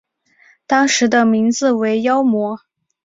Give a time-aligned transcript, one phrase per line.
[0.65, 2.59] 当时的名字为妖魔。